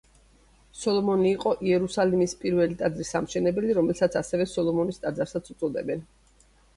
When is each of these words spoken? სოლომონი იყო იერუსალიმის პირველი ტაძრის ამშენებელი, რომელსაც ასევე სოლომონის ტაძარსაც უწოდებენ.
სოლომონი 0.83 1.27
იყო 1.33 1.51
იერუსალიმის 1.67 2.33
პირველი 2.45 2.77
ტაძრის 2.79 3.11
ამშენებელი, 3.19 3.75
რომელსაც 3.81 4.17
ასევე 4.23 4.49
სოლომონის 4.53 4.99
ტაძარსაც 5.05 5.53
უწოდებენ. 5.55 6.03